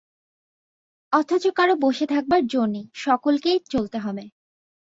[1.13, 4.23] অথচ কারো বসে থাকবার জো নেই, সকলকেই চলতে হবে।